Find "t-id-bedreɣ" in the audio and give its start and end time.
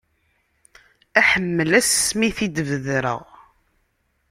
2.37-3.21